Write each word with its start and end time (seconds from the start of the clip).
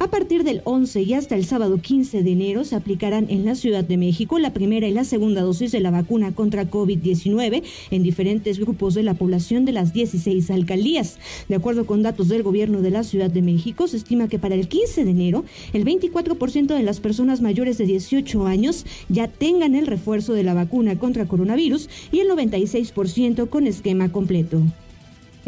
A 0.00 0.06
partir 0.06 0.44
del 0.44 0.60
11 0.62 1.02
y 1.02 1.14
hasta 1.14 1.34
el 1.34 1.44
sábado 1.44 1.78
15 1.78 2.22
de 2.22 2.30
enero 2.30 2.62
se 2.62 2.76
aplicarán 2.76 3.26
en 3.30 3.44
la 3.44 3.56
Ciudad 3.56 3.82
de 3.82 3.96
México 3.96 4.38
la 4.38 4.52
primera 4.52 4.86
y 4.86 4.92
la 4.92 5.02
segunda 5.02 5.40
dosis 5.42 5.72
de 5.72 5.80
la 5.80 5.90
vacuna 5.90 6.32
contra 6.32 6.70
COVID-19 6.70 7.64
en 7.90 8.02
diferentes 8.04 8.60
grupos 8.60 8.94
de 8.94 9.02
la 9.02 9.14
población 9.14 9.64
de 9.64 9.72
las 9.72 9.92
16 9.92 10.52
alcaldías. 10.52 11.18
De 11.48 11.56
acuerdo 11.56 11.84
con 11.84 12.04
datos 12.04 12.28
del 12.28 12.44
gobierno 12.44 12.80
de 12.80 12.92
la 12.92 13.02
Ciudad 13.02 13.28
de 13.28 13.42
México, 13.42 13.88
se 13.88 13.96
estima 13.96 14.28
que 14.28 14.38
para 14.38 14.54
el 14.54 14.68
15 14.68 15.04
de 15.04 15.10
enero 15.10 15.44
el 15.72 15.84
24% 15.84 16.66
de 16.68 16.82
las 16.84 17.00
personas 17.00 17.40
mayores 17.40 17.76
de 17.76 17.86
18 17.86 18.46
años 18.46 18.86
ya 19.08 19.26
tengan 19.26 19.74
el 19.74 19.88
refuerzo 19.88 20.32
de 20.32 20.44
la 20.44 20.54
vacuna 20.54 20.96
contra 20.96 21.26
coronavirus 21.26 21.88
y 22.12 22.20
el 22.20 22.28
96% 22.28 23.48
con 23.48 23.66
esquema 23.66 24.12
completo. 24.12 24.62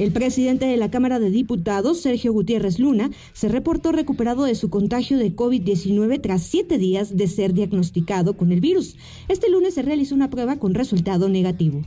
El 0.00 0.12
presidente 0.12 0.64
de 0.64 0.78
la 0.78 0.90
Cámara 0.90 1.18
de 1.18 1.30
Diputados, 1.30 2.00
Sergio 2.00 2.32
Gutiérrez 2.32 2.78
Luna, 2.78 3.10
se 3.34 3.48
reportó 3.48 3.92
recuperado 3.92 4.44
de 4.44 4.54
su 4.54 4.70
contagio 4.70 5.18
de 5.18 5.36
COVID-19 5.36 6.22
tras 6.22 6.42
siete 6.42 6.78
días 6.78 7.18
de 7.18 7.28
ser 7.28 7.52
diagnosticado 7.52 8.34
con 8.34 8.50
el 8.50 8.62
virus. 8.62 8.96
Este 9.28 9.50
lunes 9.50 9.74
se 9.74 9.82
realizó 9.82 10.14
una 10.14 10.30
prueba 10.30 10.56
con 10.56 10.72
resultado 10.72 11.28
negativo. 11.28 11.82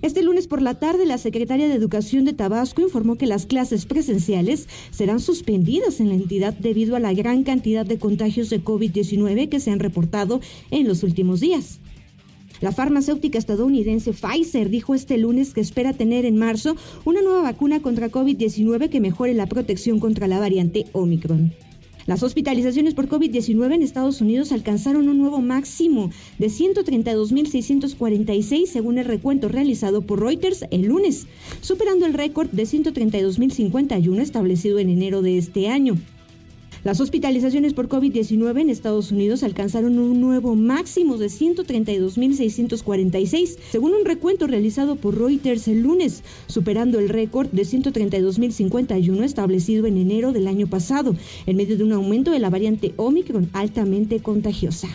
Este 0.00 0.22
lunes 0.22 0.46
por 0.46 0.62
la 0.62 0.78
tarde, 0.78 1.04
la 1.04 1.18
secretaria 1.18 1.68
de 1.68 1.74
Educación 1.74 2.24
de 2.24 2.32
Tabasco 2.32 2.80
informó 2.80 3.16
que 3.16 3.26
las 3.26 3.44
clases 3.44 3.84
presenciales 3.84 4.66
serán 4.90 5.20
suspendidas 5.20 6.00
en 6.00 6.08
la 6.08 6.14
entidad 6.14 6.54
debido 6.54 6.96
a 6.96 7.00
la 7.00 7.12
gran 7.12 7.42
cantidad 7.42 7.84
de 7.84 7.98
contagios 7.98 8.48
de 8.48 8.64
COVID-19 8.64 9.50
que 9.50 9.60
se 9.60 9.70
han 9.70 9.80
reportado 9.80 10.40
en 10.70 10.88
los 10.88 11.02
últimos 11.02 11.40
días. 11.40 11.78
La 12.60 12.72
farmacéutica 12.72 13.38
estadounidense 13.38 14.12
Pfizer 14.12 14.68
dijo 14.68 14.94
este 14.94 15.16
lunes 15.16 15.54
que 15.54 15.62
espera 15.62 15.94
tener 15.94 16.26
en 16.26 16.36
marzo 16.36 16.76
una 17.04 17.22
nueva 17.22 17.40
vacuna 17.42 17.80
contra 17.80 18.10
COVID-19 18.10 18.90
que 18.90 19.00
mejore 19.00 19.32
la 19.32 19.46
protección 19.46 19.98
contra 19.98 20.26
la 20.26 20.38
variante 20.38 20.84
Omicron. 20.92 21.54
Las 22.06 22.22
hospitalizaciones 22.22 22.94
por 22.94 23.08
COVID-19 23.08 23.74
en 23.74 23.82
Estados 23.82 24.20
Unidos 24.20 24.52
alcanzaron 24.52 25.08
un 25.08 25.18
nuevo 25.18 25.40
máximo 25.40 26.10
de 26.38 26.46
132.646 26.48 28.66
según 28.66 28.98
el 28.98 29.06
recuento 29.06 29.48
realizado 29.48 30.02
por 30.02 30.20
Reuters 30.20 30.66
el 30.70 30.82
lunes, 30.86 31.26
superando 31.60 32.06
el 32.06 32.14
récord 32.14 32.50
de 32.50 32.62
132.051 32.64 34.20
establecido 34.20 34.78
en 34.78 34.90
enero 34.90 35.22
de 35.22 35.38
este 35.38 35.68
año. 35.68 35.96
Las 36.82 36.98
hospitalizaciones 36.98 37.74
por 37.74 37.90
COVID-19 37.90 38.58
en 38.58 38.70
Estados 38.70 39.12
Unidos 39.12 39.42
alcanzaron 39.42 39.98
un 39.98 40.18
nuevo 40.18 40.56
máximo 40.56 41.18
de 41.18 41.26
132.646, 41.26 43.58
según 43.70 43.92
un 43.92 44.06
recuento 44.06 44.46
realizado 44.46 44.96
por 44.96 45.18
Reuters 45.18 45.68
el 45.68 45.82
lunes, 45.82 46.24
superando 46.46 46.98
el 46.98 47.10
récord 47.10 47.50
de 47.50 47.64
132.051 47.64 49.24
establecido 49.24 49.84
en 49.84 49.98
enero 49.98 50.32
del 50.32 50.46
año 50.46 50.68
pasado, 50.68 51.14
en 51.44 51.56
medio 51.56 51.76
de 51.76 51.84
un 51.84 51.92
aumento 51.92 52.30
de 52.30 52.38
la 52.38 52.48
variante 52.48 52.94
Omicron 52.96 53.50
altamente 53.52 54.20
contagiosa. 54.20 54.88